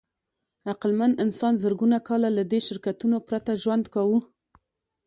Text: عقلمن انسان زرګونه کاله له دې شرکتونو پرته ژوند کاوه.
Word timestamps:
عقلمن 0.71 1.11
انسان 1.23 1.53
زرګونه 1.63 1.97
کاله 2.07 2.29
له 2.37 2.43
دې 2.51 2.59
شرکتونو 2.67 3.17
پرته 3.27 3.51
ژوند 3.63 3.85
کاوه. 3.93 4.19